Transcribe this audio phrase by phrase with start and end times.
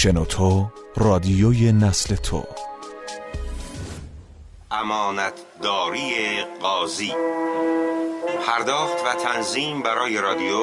[0.00, 2.44] شنوتو رادیوی نسل تو.
[4.70, 6.12] امانتداری
[6.62, 7.14] قاضی.
[8.46, 10.62] پرداخت و تنظیم برای رادیو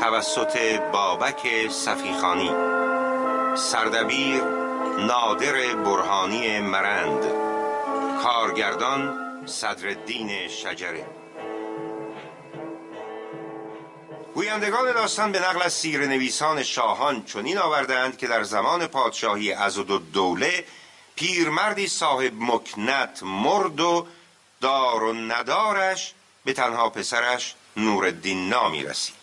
[0.00, 2.50] توسط بابک صفیخانی.
[3.56, 4.42] سردبیر
[4.98, 7.24] نادر برهانی مرند.
[8.22, 9.14] کارگردان
[9.46, 11.21] صدرالدین شجره.
[14.34, 19.90] گویندگان داستان به نقل از سیر نویسان شاهان چنین آوردند که در زمان پادشاهی ازد
[19.90, 20.64] و دوله
[21.16, 24.06] پیرمردی صاحب مکنت مرد و
[24.60, 26.14] دار و ندارش
[26.44, 29.14] به تنها پسرش نورالدین نامی رسید.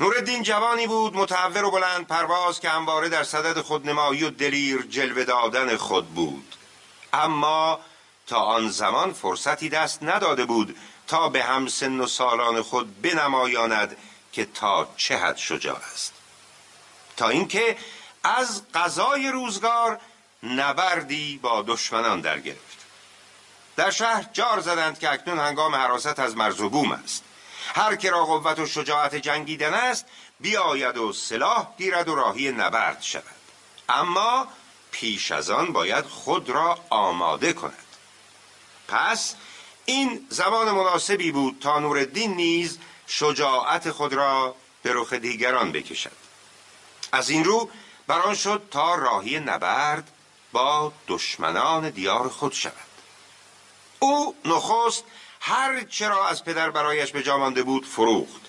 [0.00, 5.24] نورالدین جوانی بود متحور و بلند پرواز که همواره در صدد خودنمایی و دلیر جلوه
[5.24, 6.54] دادن خود بود.
[7.12, 7.80] اما
[8.26, 10.76] تا آن زمان فرصتی دست نداده بود
[11.10, 13.96] تا به هم سن و سالان خود بنمایاند
[14.32, 16.12] که تا چه حد شجاع است.
[17.16, 17.76] تا اینکه
[18.24, 20.00] از قضای روزگار
[20.42, 22.78] نبردی با دشمنان در گرفت
[23.76, 27.24] در شهر جار زدند که اکنون هنگام حراست از مرز و بوم است.
[27.74, 30.06] هر که را قوت و شجاعت جنگیدن است
[30.40, 33.24] بیاید و سلاح گیرد و راهی نبرد شود.
[33.88, 34.48] اما
[34.90, 37.86] پیش از آن باید خود را آماده کند.
[38.88, 39.34] پس
[39.84, 46.12] این زمان مناسبی بود تا نورالدین نیز شجاعت خود را به رخ دیگران بکشد.
[47.12, 47.70] از این رو
[48.06, 50.10] بران شد تا راهی نبرد
[50.52, 52.74] با دشمنان دیار خود شود.
[53.98, 55.04] او نخست
[55.40, 58.40] هر چرا از پدر برایش به جا بود فروخت.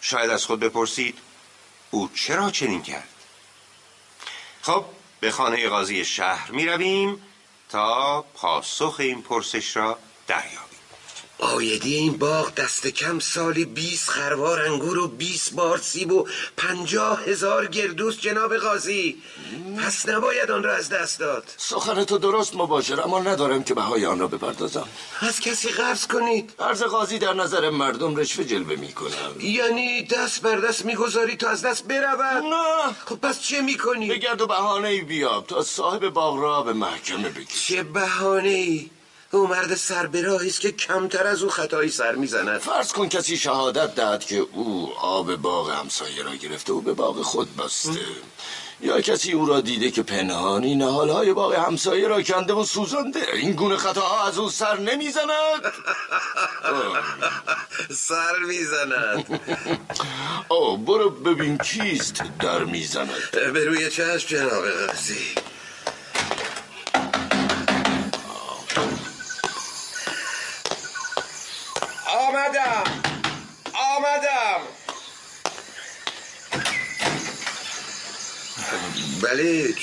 [0.00, 1.18] شاید از خود بپرسید
[1.90, 3.08] او چرا چنین کرد؟
[4.62, 4.84] خب
[5.20, 7.22] به خانه قاضی شهر می رویم
[7.72, 10.71] تا پاسخ این پرسش را دریابیم.
[11.42, 16.26] آیدی این باغ دست کم سالی 20 خروار انگور و 20 بار سیب و
[16.56, 19.22] پنجاه هزار گردوس جناب قاضی.
[19.78, 21.44] پس نباید آن را از دست داد.
[21.56, 24.88] سخن تو درست مباشر اما ندارم که بهای آن را بپردازم.
[25.20, 30.56] از کسی قرض کنید؟ قرض قاضی در نظر مردم رشوه جلوه می‌کنم یعنی دست بر
[30.56, 32.92] دست می‌گذاری تا از دست برود؟ نه.
[33.06, 37.28] خب پس چه می‌کنی بگرد و بهانه ای بیاب تا صاحب باغ را به محکمه
[37.28, 38.90] بگیر چه بهانه ای
[39.34, 42.58] او مرد سربراهی است که کمتر از او خطایی سر می‌زند.
[42.60, 47.22] فرض کن کسی شهادت دهد که او آب باغ همسایه را گرفته و به باغ
[47.22, 48.00] خود بسته.
[48.80, 53.20] یا کسی او را دیده که پنهانی نهالهای باغ همسایه را کنده و سوزانده.
[53.34, 55.28] این گونه خطاها از او سر نمی‌زند.
[58.08, 59.40] سر می‌زند.
[60.50, 63.30] او برو ببین کیست در می‌زند.
[63.32, 65.34] به روی چشم جناب قاضی.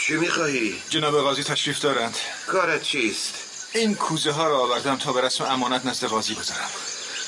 [0.09, 3.33] چی می‌خواهی؟ جناب قاضی تشریف دارند کارت چیست؟
[3.73, 6.69] این کوزه ها را آوردم تا به رسم امانت نزد قاضی گذارم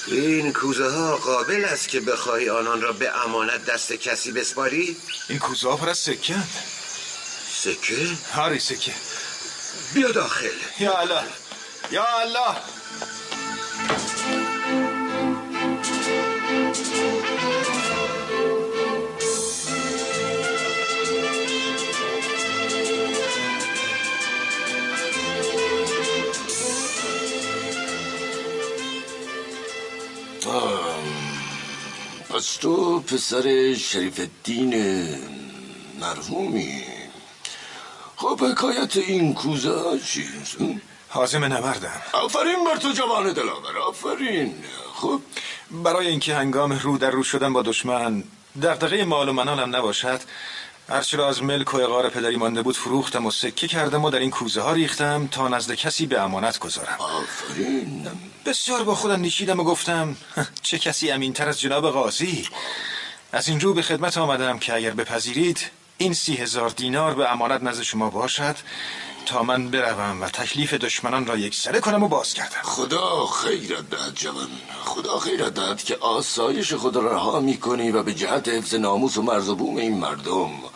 [0.08, 4.97] این کوزه ها قابل است که بخواهی آنان را به امانت دست کسی بسپاری؟
[5.30, 6.36] این کوزه ها پر از سکه
[7.53, 8.94] سکه؟ هاری سکه
[9.94, 10.48] بیا داخل
[10.80, 11.24] یا الله
[11.92, 12.56] یا الله
[32.57, 34.73] تو پسر شریف الدین
[36.00, 36.84] مرحومی.
[38.16, 40.57] خب حکایت این کوزه چیست؟
[41.09, 42.01] حازم نبردم.
[42.13, 44.63] آفرین بر تو جوان دلاور آفرین.
[44.94, 45.22] خب؟
[45.72, 48.23] برای اینکه هنگام رو در رو شدن با دشمن
[48.63, 50.22] دغدغه مال و منالم نباشد
[50.91, 54.19] هرچی را از ملک و اقار پدری مانده بود فروختم و سکه کردم و در
[54.19, 56.97] این کوزه ها ریختم تا نزد کسی به امانت گذارم.
[57.00, 58.07] آفرین.
[58.46, 60.16] بسیار با خودم نیشیدم و گفتم
[60.62, 62.47] چه کسی امینتر از جناب قاضی؟
[63.31, 65.60] از این رو به خدمت آمدم که اگر بپذیرید
[65.98, 68.56] این سی هزار دینار به امانت نزد شما باشد
[69.25, 73.89] تا من بروم و تکلیف دشمنان را یک سره کنم و باز کردم خدا خیرت
[73.89, 74.50] دهد جوان.
[74.83, 79.21] خدا خیرت دهد که آسایش خود را رها می‌کنی و به جهت حفظ ناموس و
[79.21, 80.70] مرز و بوم این مردم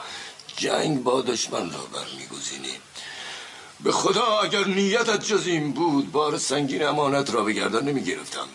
[0.57, 2.73] جنگ با دشمن را برمیگزینی.
[3.79, 8.47] به خدا اگر نیتت جز این بود بار سنگین امانت را به گردن نمی‌گرفتم.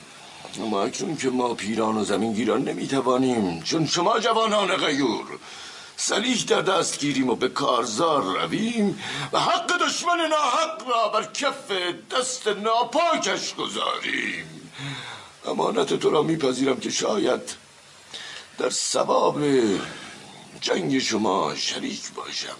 [0.60, 5.26] اما اکنون که ما پیران و زمین گیران نمی‌توانیم چون شما جوانان غیور
[5.96, 9.02] سلیح در دست گیریم و به کارزار رویم
[9.32, 11.70] و حق دشمن ناحق را بر کف
[12.10, 14.70] دست ناپاکش گذاریم.
[15.46, 17.40] امانت تو را میپذیرم که شاید
[18.58, 19.38] در سباب
[20.60, 22.56] جنگ شما شریک باشم.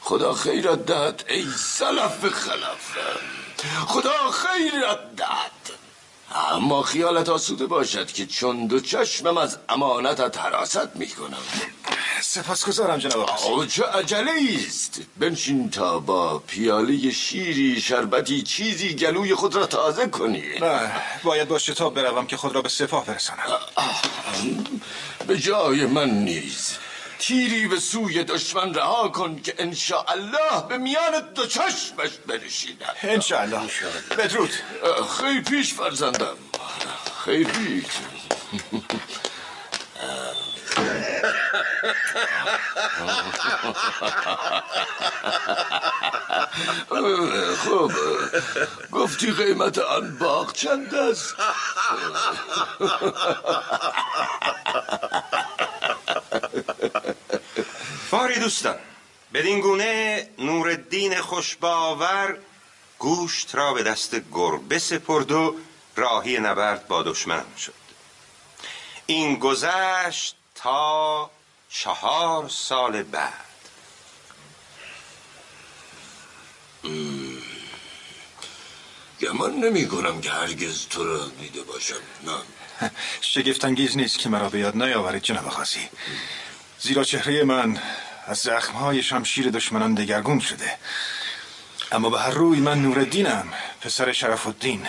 [0.00, 2.96] خدا خیرت دهد ای سلف خلف.
[3.86, 5.50] خدا خیرت دهد.
[6.34, 11.38] اما خیالت آسوده باشد که چون دو چشمم از امانتت حراست می‌کنم.
[12.20, 14.32] سپاسگزارم جناب آقا چه عجله
[14.66, 15.00] است.
[15.16, 20.58] بنشین تا با پیاله شیری شربتی چیزی گلوی خود را تازه کنی.
[20.60, 20.90] نه
[21.22, 23.40] باید با شتاب بروم که خود را به سپاه برسانم.
[25.26, 26.76] به جای من نیز.
[27.18, 29.54] تیری به سوی دشمن رها کن که
[30.08, 32.82] الله به میان دو چشمش بنشیند.
[33.02, 33.60] انشاءالله.
[34.18, 34.50] بدرود.
[35.20, 36.36] خیلی پیش فرزندم.
[37.24, 37.84] خیلی پیش.
[47.64, 47.90] خب
[48.92, 51.34] گفتی قیمت آن باغ چند است؟
[58.14, 58.78] باری دوستان.
[59.34, 62.38] بدین گونه نوردین خوشباور
[62.98, 65.56] گوشت را به دست گربه سپرد و
[65.96, 67.74] راهی نبرد با دشمن شد.
[69.06, 71.30] این گذشت تا
[71.70, 73.44] چهار سال بعد.
[79.20, 81.94] گمان نمی کنم که هرگز تو را دیده باشم.
[82.24, 82.90] نه.
[83.20, 85.88] شگفتانگیز نیست که مرا به یاد نیاورید جناب خاصی
[86.84, 87.78] زیرا چهره من
[88.26, 90.78] از زخمهای شمشیر دشمنان دگرگون شده.
[91.92, 94.86] اما به هر روی من نوردینم پسر شرف الدین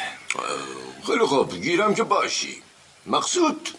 [1.07, 1.61] خیلی خوب.
[1.61, 2.61] گیرم که باشی.
[3.05, 3.69] مقصود؟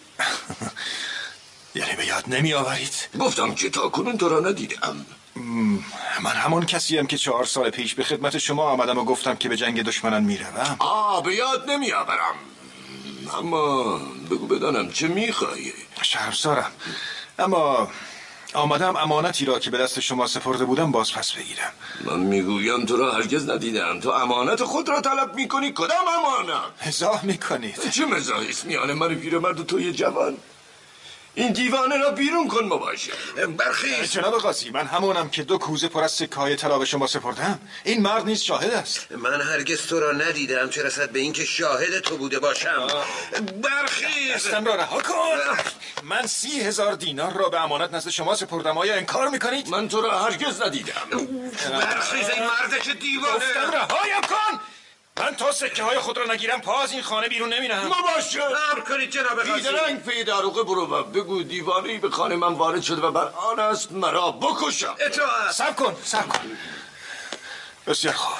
[1.75, 5.05] یعنی به یاد نمی آورید گفتم که تا کنون تو را ندیدم.
[6.21, 9.57] من همان کسیم که چهار سال پیش به خدمت شما آمدم و گفتم که به
[9.57, 10.75] جنگ دشمنان می‌روم.
[10.79, 12.35] آه به یاد نمی آورم
[13.33, 13.97] اما
[14.31, 16.71] بگو بدانم چه میخوایی شرمسارم
[17.39, 17.89] اما
[18.57, 21.71] آمدم امانتی را که به دست شما سپرده بودم باز پس بگیرم.
[22.05, 23.99] من می‌گویم تو را هرگز ندیدم.
[23.99, 27.89] تو امانت خود را طلب می‌کنی؟ کدام امانت؟ مزاح می‌کنید.
[27.89, 30.37] چه مزاحی است میان من پیرمرد و توی جوان؟
[31.37, 33.11] این دیوانه را بیرون کن مباشه
[33.57, 34.11] برخیز.
[34.11, 37.59] جناب قاضی من همونم که دو کوزه پر از سکه طلا به شما سپردم.
[37.83, 39.11] این مرد نیز شاهد است.
[39.11, 42.87] من هرگز تو را ندیدم چه رسد به اینکه شاهد تو بوده باشم.
[43.63, 44.35] برخیز.
[44.35, 45.37] دستم را رها کن.
[46.03, 48.77] من سی هزار دینار را به امانت نزد شما سپردم.
[48.77, 50.93] آیا انکار می‌کنید؟ من تو را هرگز ندیدم.
[51.71, 53.35] برخیز این مردش دیوانه.
[53.35, 54.59] گفتم رهایم کن.
[55.19, 58.79] من تا سکه های خود را نگیرم پا از این خانه بیرون نمینم مباشه امر
[58.79, 59.51] کنید جناب قاضی.
[59.51, 63.59] بیدرنگ پی داروغه برو و بگو دیوانه به خانه من وارد شده و بر آن
[63.59, 64.95] است مرا بکشم.
[64.99, 65.51] اطاعت.
[65.51, 66.57] سب کن سب کن.
[67.87, 68.37] بسیار خوب.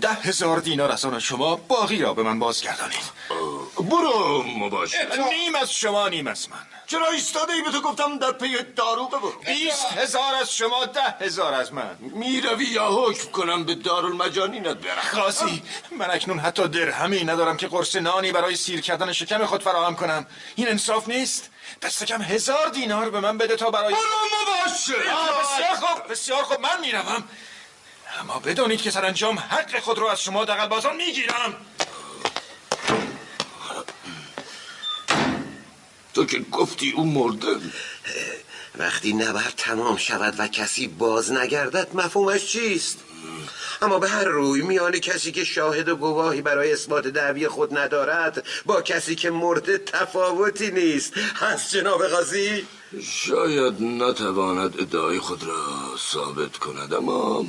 [0.00, 3.04] ده هزار دینار از آن شما باقی را به من بازگردانید.
[3.76, 4.98] برو مباشه
[5.30, 9.18] نیم از شما نیم از من چرا ایستاده ای به تو گفتم در پی داروغه
[9.18, 14.76] برو بیست هزار از شما ده هزار از من می‌روی یا حکم کنم به دارالمجانینت
[14.76, 15.62] برم خاصی
[15.98, 20.26] من اکنون حتی درهمی ندارم که قرص نانی برای سیر کردن شکم خود فراهم کنم
[20.54, 21.50] این انصاف نیست
[21.82, 24.00] دست کم هزار دینار به من بده تا برای برو
[24.42, 27.24] مباشه بسیار خوب بسیار خوب من می‌روم
[28.20, 31.54] اما بدانید که سرانجام حق خود رو از شما دقل بازان می‌گیرم
[36.16, 37.56] تو که گفتی او مرده.
[38.78, 42.98] وقتی نبرد تمام شود و کسی باز نگردد مفهومش چیست؟
[43.82, 48.46] اما به هر روی میان کسی که شاهد و گواهی برای اثبات دعوی خود ندارد
[48.66, 51.12] با کسی که مرده تفاوتی نیست.
[51.16, 52.66] هست جناب قاضی؟
[53.02, 55.64] شاید نتواند ادعای خود را
[56.12, 57.46] ثابت کند اما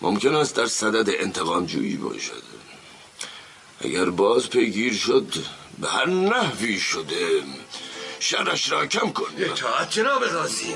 [0.00, 2.42] ممکن است در صدد انتقام جویی باشد.
[3.80, 5.32] اگر باز پیگیر شد
[5.78, 7.42] به هر نحوی شده.
[8.20, 9.24] شرش را کم کن.
[9.38, 10.74] اطاعت جناب قاضی.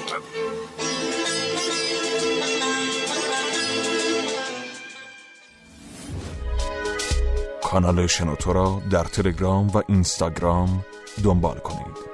[7.63, 10.85] کانال شنوتو را در تلگرام و اینستاگرام
[11.25, 12.11] دنبال کنید.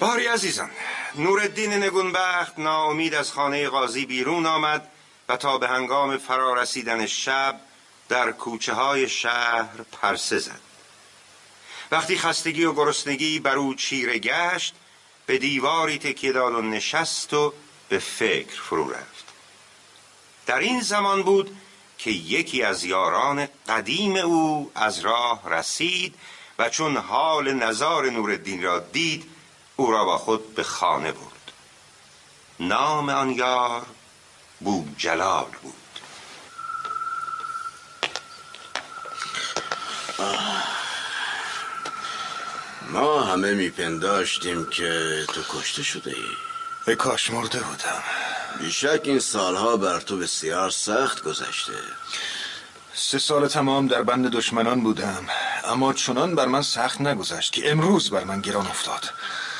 [0.00, 0.70] باری عزیزان
[1.18, 4.88] نوردین نگونبخت ناامید از خانه قاضی بیرون آمد
[5.28, 7.60] و تا به هنگام فرارسیدن شب
[8.08, 10.60] در کوچه های شهر پرسه زد.
[11.90, 14.74] وقتی خستگی و گرسنگی بر او چیره گشت
[15.26, 17.52] به دیواری تکیه داد و نشست و
[17.88, 19.24] به فکر فرو رفت.
[20.46, 21.56] در این زمان بود
[21.98, 26.14] که یکی از یاران قدیم او از راه رسید
[26.58, 29.35] و چون حال نظار نوردین را دید
[29.76, 31.52] او را با خود به خانه برد.
[32.60, 33.86] نام آن یار
[34.60, 35.74] بو جلال بود.
[42.90, 46.36] ما همه میپنداشتیم که تو کشته شده ای.
[46.86, 48.02] به کاش مرده بودم.
[48.60, 51.72] بیشک این سالها بر تو بسیار سخت گذشته.
[52.94, 55.26] سه سال تمام در بند دشمنان بودم.
[55.64, 59.10] اما چنان بر من سخت نگذشت که امروز بر من گران افتاد.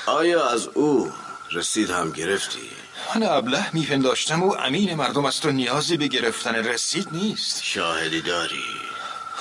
[0.07, 1.13] آیا از او
[1.53, 2.71] رسید هم گرفتی؟
[3.15, 7.65] من ابله میپنداشتم او امین مردم است و نیازی به گرفتن رسید نیست.
[7.65, 8.65] شاهدی داری.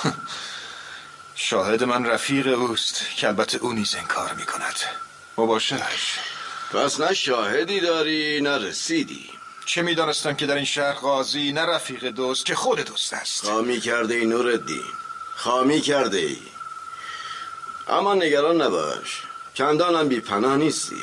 [1.34, 4.74] شاهد من رفیق اوست که البته او نیز انکار می‌کند.
[5.38, 6.18] مباشرش.
[6.72, 9.30] پس نه شاهدی داری نه رسیدی.
[9.66, 13.46] چه می‌دانستم که در این شهر قاضی نه رفیق دوست که خود دوست است.
[13.46, 14.82] خامی کرده ای نور الدین
[15.36, 16.38] خامی کرده ای.
[17.88, 19.22] اما نگران نباش.
[19.56, 21.02] چندانم بی پناه نیستی.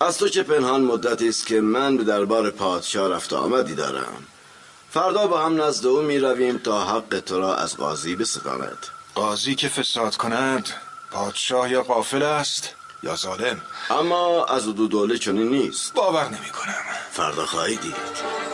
[0.00, 4.26] از تو چه پنهان مدتی است که من به دربار پادشاه رفت آمدی دارم.
[4.90, 8.86] فردا با هم نزد او می رویم تا حق تو را از قاضی بستاند.
[9.14, 10.68] قاضی که فساد کند
[11.10, 15.94] پادشاه یا قافل است یا ظالم؟ اما از دو دوله چنین نیست.
[15.94, 18.47] باور نمی کنم فردا خواهی دید.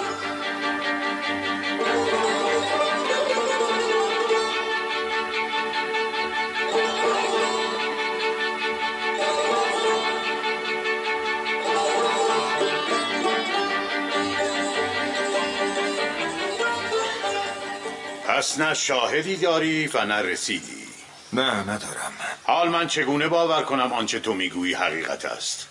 [18.35, 20.87] پس نه شاهدی داری و نه رسیدی.
[21.33, 22.13] نه ندارم.
[22.45, 25.69] حال من چگونه باور کنم آنچه تو می‌گویی حقیقت است؟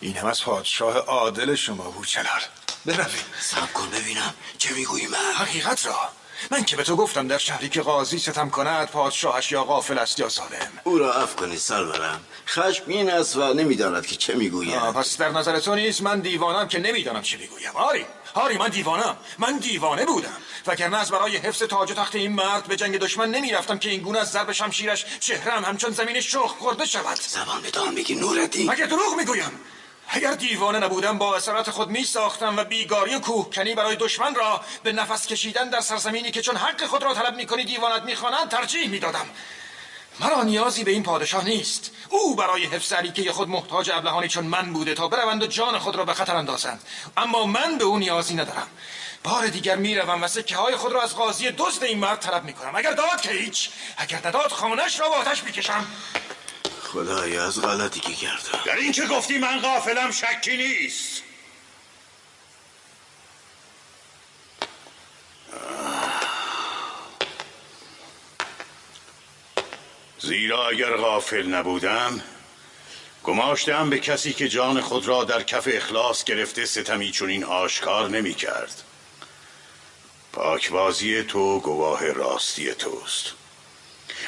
[0.00, 2.40] این هم از پادشاه عادل شما بود چلال
[2.86, 3.24] برویم.
[3.40, 5.32] سب کن ببینم چه می‌گویی من.
[5.34, 6.08] حقیقت را.
[6.50, 10.18] من که به تو گفتم در شهری که قاضی ستم کند پادشاهش یا غافل است
[10.18, 10.72] یا ظالم.
[10.84, 12.20] او را اف کنی سرورم.
[12.48, 14.74] خشمگین است و نمی‌داند که چه می‌گوید.
[14.74, 17.70] آه، پس در نظر تو نیست من دیوانم که نمی‌دانم چه می‌گویم.
[17.74, 19.16] آری آری من دیوانم.
[19.38, 20.36] من دیوانه بودم.
[20.66, 24.00] وگرنه از برای حفظ تاج و تخت این مرد به جنگ دشمن نمی‌رفتم که این
[24.00, 27.18] گونه از ضرب شمشیرش چهرم همچون زمین شخ خورده شود.
[27.20, 29.60] زبان بدان میگی نوردین مگر دروغ می‌گویم؟
[30.14, 34.60] اگر دیوانه نبودم با اسارت خود می ساختم و بیگاری و کوهکنی برای دشمن را
[34.82, 38.88] به نفس کشیدن در سرزمینی که چون حق خود را طلب می‌کنی دیوانت می‌خوانند ترجیح
[38.88, 39.26] می‌دادم.
[40.20, 41.90] مرا نیازی به این پادشاه نیست.
[42.08, 45.96] او برای حفظ علیکه خود محتاج ابلهانی چون من بوده تا بروند و جان خود
[45.96, 46.82] را به خطر اندازند.
[47.16, 48.68] اما من به او نیازی ندارم.
[49.24, 52.76] بار دیگر می‌روم و سکه های خود را از قاضی دزد این مرد طلب می‌کنم.
[52.76, 55.86] اگر داد که هیچ اگر نداد خانش را با آتش می‌کشم.
[56.92, 58.58] خدایا از غلطی که کردم.
[58.66, 61.22] در این چه گفتی من غافلم شکی نیست؟
[70.18, 72.22] زیرا اگر غافل نبودم
[73.24, 78.34] گماشتم به کسی که جان خود را در کف اخلاص گرفته ستمی چنین آشکار نمی
[78.34, 78.82] کرد
[80.32, 83.41] پاکبازی تو گواه راستی توست.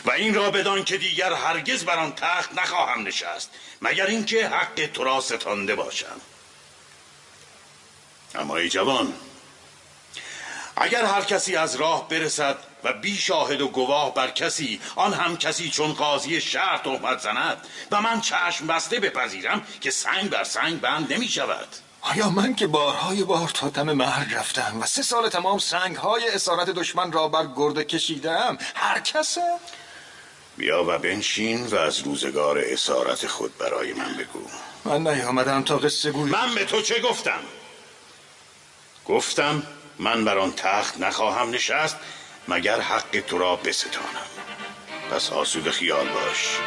[0.04, 3.50] و این را بدان که دیگر هرگز بر آن تخت نخواهم نشست
[3.82, 6.20] مگر اینکه حق تو را ستانده باشم.
[8.34, 9.14] اما ای جوان
[10.76, 15.36] اگر هر کسی از راه برسد و بی شاهد و گواه بر کسی آن هم
[15.36, 20.80] کسی چون قاضی شهر تهمت زند و من چشم بسته بپذیرم که سنگ بر سنگ
[20.80, 21.68] بند نمی شود.
[22.00, 26.28] آیا من که بارهای بار تا دم مرگ رفتم و سه سال تمام سنگ های
[26.28, 29.58] اسارت دشمن را بر گرده کشیدم هر کسم
[30.56, 34.46] بیا و بنشین و از روزگار اسارت خود برای من بگو.
[34.84, 37.40] من نیامدم تا قصه گویم من به تو چه گفتم؟
[39.06, 39.62] گفتم
[39.99, 41.96] من بر آن تخت نخواهم نشست
[42.49, 44.26] مگر حق تو را بستانم.
[45.11, 46.58] پس آسود خیال باش.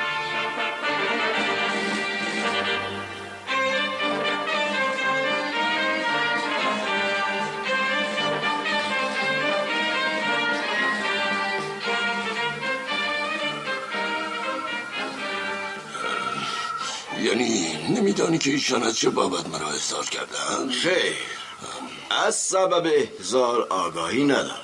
[17.89, 21.15] نمیدانی که ایشان از چه بابت مرا احضار کردن؟ خیر.
[22.25, 24.62] از سبب احزار آگاهی ندارم.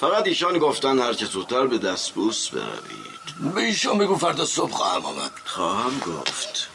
[0.00, 3.54] فقط ایشان گفتن هر چه زودتر به دستبوس بروید.
[3.54, 5.30] به ایشان بگو فردا صبح خواهم آمد.
[5.44, 6.68] خواهم گفت.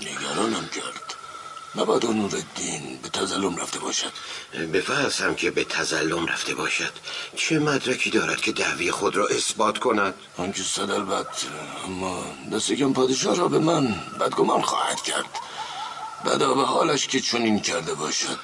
[0.00, 1.14] نگرانم کرد.
[1.74, 2.44] مبادا نوردین
[3.20, 4.12] به تظلم رفته باشد.
[4.72, 6.92] بفرستم که به تزلم رفته باشد.
[7.36, 11.46] چه مدرکی دارد که دعوی خود را اثبات کند؟ آنچه صد البته
[11.86, 15.30] اما دستگم پادشاه را به من بدگمان خواهد کرد.
[16.24, 18.38] بدا به حالش که چنین کرده باشد.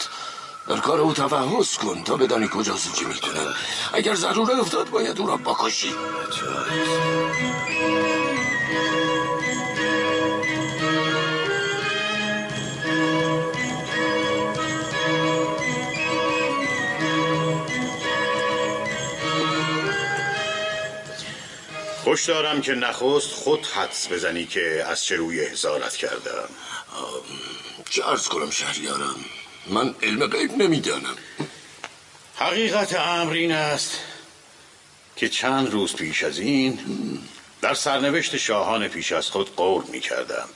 [0.69, 3.47] در کار او تفحص کن تا بدانی کجاست چه می‌کنه
[3.93, 5.93] اگر ضروره افتاد باید او را بکشی.
[22.07, 26.49] خوش دارم که نخست خود حدس بزنی که از چه روی حسارت کردم.
[27.91, 29.25] چه ارز کنم شهریارم؟
[29.67, 31.17] من علم غیب نمی‌دانم.
[32.37, 34.01] حقیقت امر این است
[35.17, 36.79] که چند روز پیش از این
[37.63, 40.49] در سرنوشت شاهان پیش از خود قول می کردم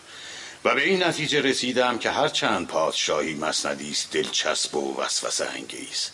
[0.64, 6.10] و به این نتیجه رسیدم که هر چند پادشاهی مسندی است دلچسب و وسوسه انگیز.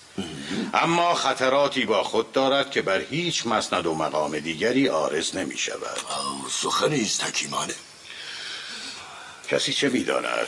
[0.74, 6.00] اما خطراتی با خود دارد که بر هیچ مسند و مقام دیگری آرز نمی شود.
[6.50, 7.74] سخنی است حکیمانه.
[9.50, 10.46] کسی چه می‌داند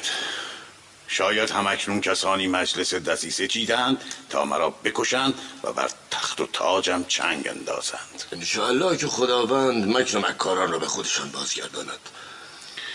[1.08, 7.48] شاید همکنون کسانی مجلس دسیسه چیدند تا مرا بکشند و بر تخت و تاجم چنگ
[7.48, 8.24] اندازند.
[8.32, 11.98] انشاءالله که خداوند مکر و مکاران را به خودشان بازگرداند.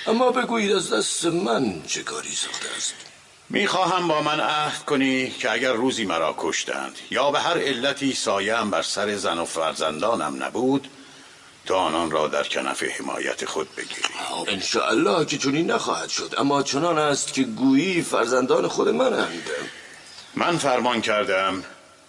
[0.07, 2.93] اما بگویید از دست من چه کاری ساخته است؟
[3.53, 6.95] می‌خواهم با من عهد کنی که اگر روزی مرا کشتند.
[7.11, 10.87] یا به هر علتی سایم بر سر زن و فرزندانم نبود
[11.65, 14.01] تا آنان را در کنف حمایت خود بگیری.
[14.47, 16.35] انشاءالله که چنین نخواهد شد.
[16.37, 19.49] اما چنان است که گویی فرزندان خود منند.
[20.35, 21.63] من فرمان کردم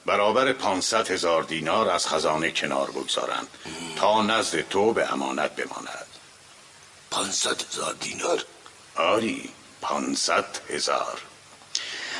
[0.07, 3.49] برابر پانصد هزار دینار از خزانه کنار بگذارند
[3.97, 6.07] تا نزد تو به امانت بماند.
[7.11, 8.45] پانصد هزار دینار؟
[8.97, 11.21] آری پانصد هزار.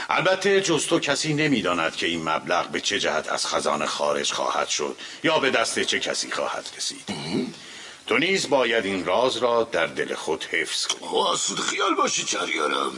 [0.08, 4.68] البته جز تو کسی نمی‌داند که این مبلغ به چه جهت از خزانه خارج خواهد
[4.68, 7.14] شد یا به دست چه کسی خواهد رسید.
[8.06, 12.92] تو نیز باید این راز را در دل خود حفظ کنی آسود خیال باشی چریارم.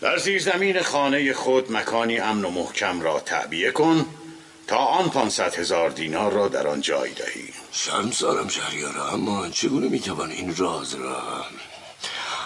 [0.00, 4.06] در زیر زمین خانه خود مکانی امن و محکم را تعبیه کن
[4.66, 7.48] تا آن پانصد هزار دینار را در آن جای دهی.
[7.72, 11.46] شرم سارم شهریارم اما چگونه می‌توان این راز را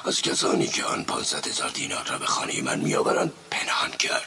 [0.05, 4.27] از کسانی که آن پانصد هزار دینار را به خانه من میآورند پنهان کرد.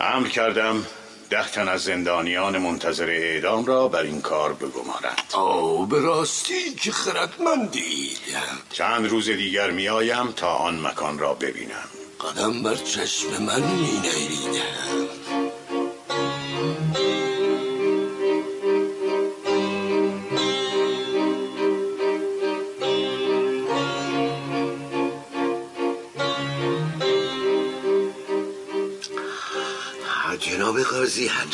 [0.00, 0.86] امر کردم
[1.30, 5.22] ده تن از زندانیان منتظر اعدام را بر این کار بگمارند.
[5.34, 8.16] او به راستی که خردمندی.
[8.72, 11.88] چند روز دیگر میآیم تا آن مکان را ببینم.
[12.20, 14.00] قدم بر چشم من می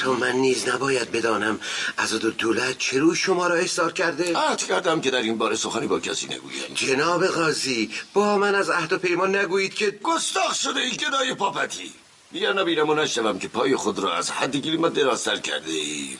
[0.01, 1.61] حتی من نیز نباید بدانم
[1.97, 5.57] از دو دولت چه روی شما را احضار کرده؟ عهد کردم که در این باره
[5.57, 6.75] سخنی با کسی نگویم.
[6.75, 11.93] جناب قاضی با من از عهد و پیمان نگویید که گستاخ شده ای گدای پاپتی.
[12.33, 16.19] دیگر نبینم و نشنوم که پای خود را از حد گلیمت درازتر کرده ایم.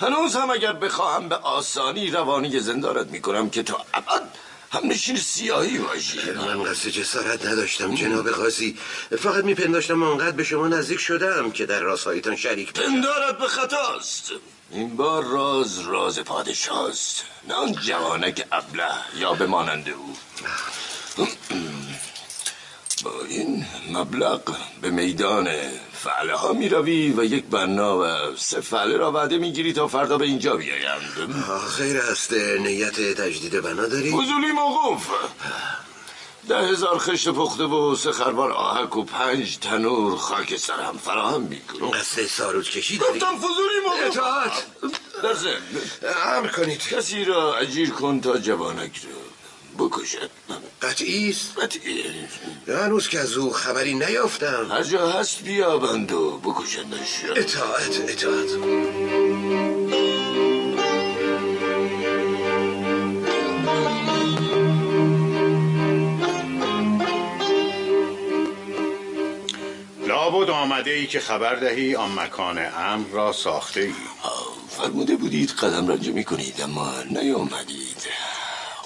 [0.00, 4.28] هنوز هم اگر بخواهم به آسانی روانی زندانت می‌کنم که تا ابد
[4.72, 6.18] هم نشین سیاهی باشی.
[6.30, 8.78] من قصد جسارت نداشتم جناب قاضی.
[9.18, 12.72] فقط میپنداشتم آنقدر به شما نزدیک شدم که در رازهایتان شریک.
[12.72, 14.32] پندارت به خطاست.
[14.70, 20.16] این بار راز راز پادشاست نه آن جوانک ابله یا به مانند او
[23.04, 25.48] با این مبلغ به میدان
[26.02, 29.88] فعله ها می روی و یک بنا و سه فعله را وعده می گیری تا
[29.88, 31.34] فردا به اینجا بیایند.
[31.76, 32.32] خیر است.
[32.32, 35.06] نیت تجدید بنا داری؟ فضولی موقوف.
[36.48, 41.60] ده هزار خشت پخته و سه خربار آهک و پنج تنور خاکستر هم فراهم می
[41.60, 44.06] کنم قصد ساروج کشی داری؟ گفتم فضولی موقوف.
[44.06, 44.66] اطاعت.
[46.00, 46.88] در امر کنید.
[46.88, 49.21] کسی را اجیر کن تا جوانک را
[49.78, 50.30] بکشد
[50.82, 52.04] قطعی است؟ قطعی.
[52.68, 54.68] هنوز که از او خبری نیافتم.
[54.70, 58.50] هر جا هست بیابند و بکشندش اطاعت اطاعت.
[70.08, 73.94] لابد آمده ای که خبر دهی آن مکان امر را ساخته ای.
[74.68, 77.81] فرموده بودید قدم رنج می کنید اما نیامدید.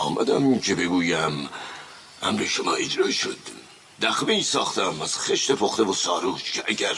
[0.06, 1.48] آمدم که بگویم
[2.22, 3.38] امر شما اجرا شد.
[4.02, 6.96] دخمه ای ساختم از خشت پخته و ساروش که اگر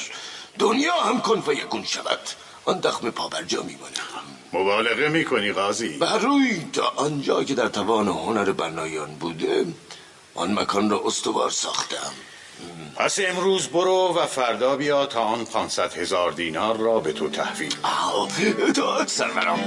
[0.59, 2.21] دنیا هم کن فیکون شود.
[2.64, 3.99] آن دخمه پابرجا میماند.
[4.53, 9.66] مبالغه می‌کنی قاضی؟ بر روی تا آنجا که در توان هنر بنایان بوده
[10.35, 12.12] آن مکان را استوار ساختم.
[12.97, 17.75] پس امروز برو و فردا بیا تا آن پانصد هزار دینار را به تو تحویل
[17.83, 18.29] آه،
[18.68, 19.59] اطاعت سرورم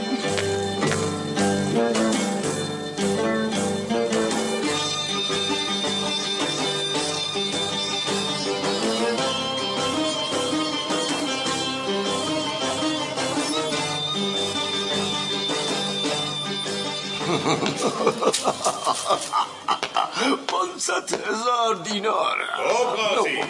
[20.47, 22.37] پانصد هزار دینار.
[22.57, 23.43] خب قاضی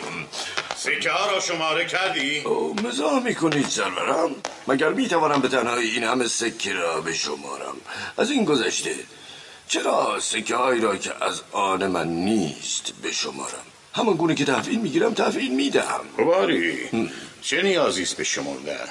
[0.75, 4.35] سکه ها را شماره کردی؟ او مزاح می‌کنید سرورم.
[4.67, 7.75] مگر می‌توانم به تنهایی این همه سکه را بشمارم؟
[8.17, 8.95] از این گذشته
[9.67, 15.13] چرا سکه هایی را که از آن من نیست بشمارم؟ همان گونه که تحویل می‌گیرم
[15.13, 16.89] تحویل میدم باری
[17.41, 18.87] چه نیازی است به شمردن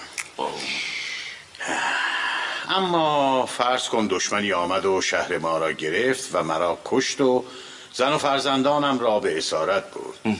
[2.70, 7.44] اما فرض کن دشمنی آمد و شهر ما را گرفت و مرا کشت و
[7.92, 10.35] زن و فرزندانم را به اسارت برد.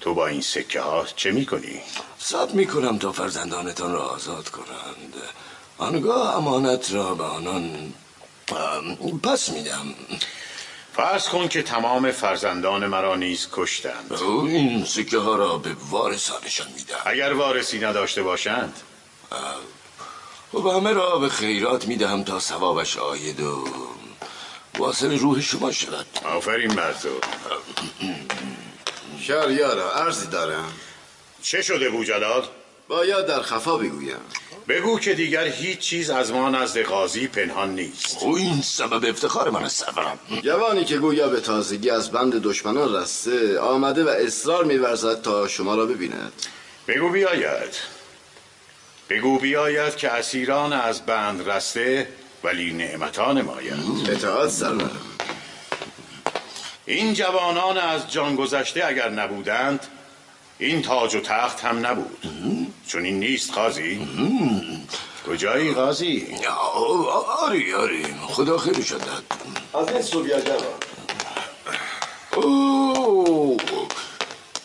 [0.00, 1.80] تو با این سکه ها چه می‌کنی؟
[2.20, 5.14] ثبت می‌کنم تا فرزندانتان را آزاد کنند.
[5.78, 7.92] آنگاه امانت را به آنان
[9.22, 9.94] پس میدم.
[10.96, 14.12] فرض کن که تمام فرزندان مرا نیز کشتند.
[14.12, 16.96] او این سکه ها را به وارثانشان میدم.
[17.04, 18.74] اگر وارثی نداشته باشند؟
[20.54, 23.64] و همه را به خیرات می‌دهم تا ثوابش آید و
[24.78, 26.06] واصل روح شما شود.
[26.24, 27.08] آفرین بر تو.
[29.26, 30.72] شهریارا عرضی دارم.
[31.42, 32.42] چه شده بوجلال؟
[32.88, 34.16] باید در خفا بگویم.
[34.68, 38.18] بگو که دیگر هیچ چیز از ما نزد قاضی پنهان نیست.
[38.20, 39.86] او این سبب افتخار من است
[40.42, 45.74] جوانی که گویا به تازگی از بند دشمنان رسته آمده و اصرار میورزد تا شما
[45.74, 46.32] را ببیند.
[46.88, 47.95] بگو بیاید.
[49.10, 52.08] بگو بیاید که اسیران از بند رسته
[52.44, 54.10] ولی نعمتان مایند.
[54.10, 55.00] اطاعت سرورم.
[56.86, 59.86] این جوانان از جان گذشته اگر نبودند
[60.58, 62.26] این تاج و تخت هم نبود.
[62.86, 64.08] چون این نیست قاضی.
[65.26, 66.36] کجایی قاضی؟
[67.42, 68.04] آری آری.
[68.26, 69.22] خدا خیلی شدد
[69.74, 70.80] از این سویا جوان.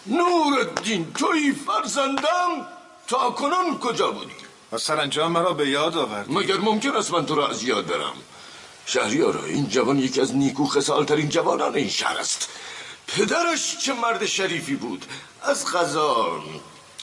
[0.06, 2.68] نور الدین توی فرزندم؟
[3.12, 4.34] تا کنون کجا بودی؟
[4.72, 6.32] و سرانجام مرا به یاد آورد.
[6.32, 8.14] مگر ممکن است من تو را از یاد برم؟
[8.86, 12.50] شهریارا این جوان یکی از نیکو خسالترین جوانان این شهر است.
[13.08, 15.06] پدرش چه مرد شریفی بود.
[15.42, 16.44] از غذا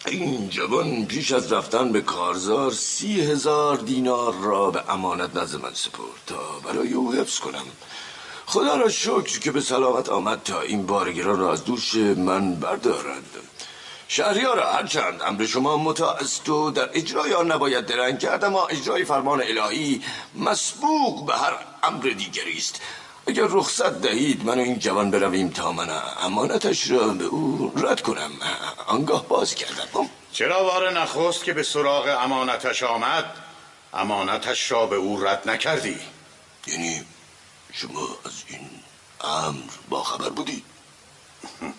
[0.06, 5.74] این جوان پیش از رفتن به کارزار سی هزار دینار را به امانت نزد من
[5.74, 7.66] سپرد تا برای او حفظ کنم.
[8.46, 13.24] خدا را شکر که به سلامت آمد تا این بارگران را از دوش من بردارد.
[14.10, 19.04] شهریارا هرچند امر شما مطاع است و در اجرای آن نباید درنگ کرد اما اجرای
[19.04, 20.02] فرمان الهی
[20.34, 22.80] مسبوق به هر امر دیگری است.
[23.26, 25.88] اگر رخصت دهید من و این جوان برویم تا من
[26.22, 28.30] امانتش را به او رد کنم.
[28.86, 30.10] آنگاه باز کردم.
[30.32, 33.24] چرا بار نخست که به سراغ امانتش آمد؟
[33.94, 35.98] امانتش را به او رد نکردی.
[36.66, 37.04] یعنی
[37.72, 38.70] شما از این
[39.20, 40.62] امر با خبر بودی؟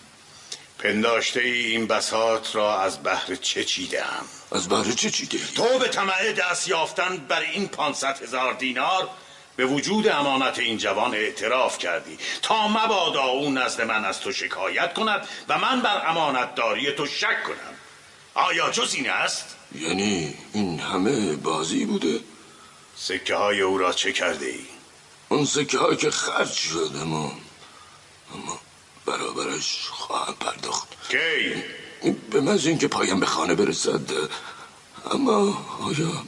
[0.80, 5.88] پنداشته ای این بساط را از بحر چه چیدم از بهر چه چیده؟ تو به
[5.88, 9.10] طمع دست یافتن بر این پانصد هزار دینار
[9.56, 14.94] به وجود امانت این جوان اعتراف کردی تا مبادا او نزد من از تو شکایت
[14.94, 17.76] کند و من بر امانت داری تو شک کنم
[18.34, 22.20] آیا جز این است؟ یعنی این همه بازی بوده؟
[22.96, 24.65] سکه های او را چه کرده ای؟
[25.30, 27.34] اون سکه ها که خرج شد اما
[28.34, 28.60] اما
[29.10, 31.63] برابرش خواهم پرداخت کی؟
[32.32, 34.12] به محض اینکه پایم به خانه برسد
[35.12, 36.24] اما آیا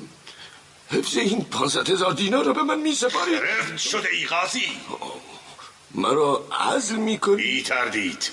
[0.92, 4.70] حفظ این پانصد هزار دینار را به من می سپاری؟ رفت شده ای قاضی
[5.96, 8.30] مرا عزل می کنی؟ بی تردید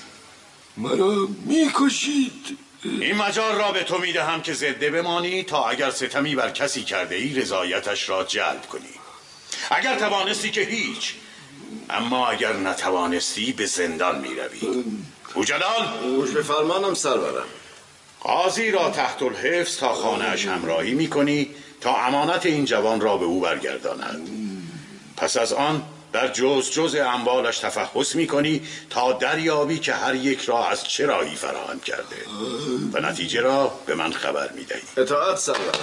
[0.77, 6.35] مرا می کشید این مجال را به تو می‌دهم که زنده بمانی تا اگر ستمی
[6.35, 8.93] بر کسی کرده ای رضایتش را جلب کنی
[9.71, 11.13] اگر توانستی که هیچ
[11.89, 14.83] اما اگر نتوانستی به زندان می‌روی.
[15.33, 17.45] او جلال گوش به فرمانم سرورم.
[18.19, 21.49] قاضی را تحت الحفظ تا خانهاش همراهی می‌کنی
[21.81, 24.29] تا امانت این جوان را به او برگرداند.
[25.17, 30.67] پس از آن در جز جز اموالش تفحص می‌کنی تا دریابی که هر یک را
[30.67, 32.25] از چه راهی فراهم کرده.
[32.93, 34.81] و نتیجه را به من خبر می‌دهی.
[34.97, 35.79] اطاعت سرورم.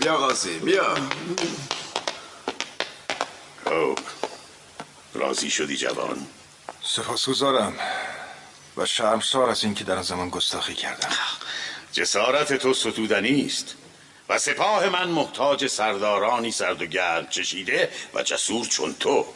[0.00, 0.94] بیا قاضی بیا.
[3.64, 3.98] خب
[5.14, 6.26] راضی شدی جوان؟
[6.82, 7.74] سپاسگزارم.
[8.76, 11.08] و شرمسار از اینکه در زمان گستاخی کردم.
[11.92, 13.74] جسارت تو ستودنی است.
[14.28, 19.26] و سپاه من محتاج سردارانی سرد و گرم چشیده و جسور چون تو.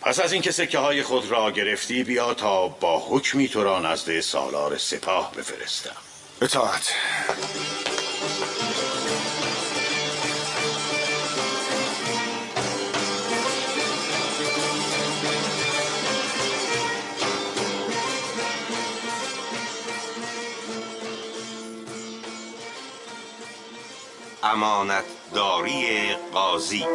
[0.00, 4.20] پس از اینکه سکه های خود را گرفتی بیا تا با حکمی تو را نزد
[4.20, 5.96] سالار سپاه بفرستم.
[6.42, 6.94] اطاعت.
[24.54, 26.86] امانتداری قاضی.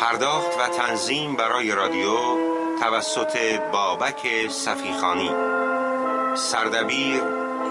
[0.00, 2.16] پرداخت و تنظیم برای رادیو
[2.80, 5.30] توسط بابک صفیخانی.
[6.36, 7.22] سردبیر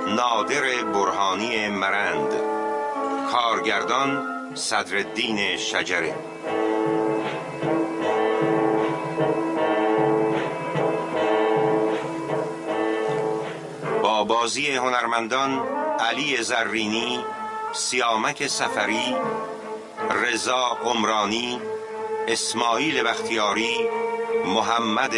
[0.07, 2.33] نادر برهانی مرند.
[3.31, 4.25] کارگردان
[4.55, 6.15] صدرالدین شجره.
[14.03, 15.67] با بازی هنرمندان
[15.99, 17.19] علی زرینی
[17.75, 19.15] سیامک سفری
[20.23, 21.61] رضا عمرانی
[22.27, 23.89] اسماعیل بختیاری
[24.45, 25.15] محمد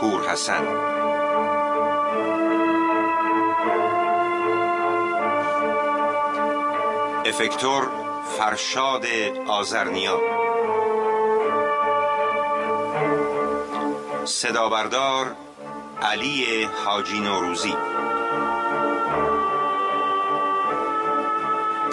[0.00, 0.66] پورحسن.
[7.26, 7.90] افکتور
[8.38, 9.06] فرشاد
[9.48, 10.20] آزرنیا
[14.24, 15.36] صدابردار
[16.02, 17.99] علی حاجی نوروزی.